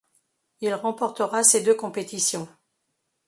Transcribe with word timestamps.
Il 0.61 0.73
remportera 0.73 1.43
ces 1.43 1.61
deux 1.61 1.75
compétitions. 1.75 2.49